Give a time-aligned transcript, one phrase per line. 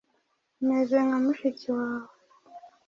[0.61, 2.13] Umeze nka mushiki wawe.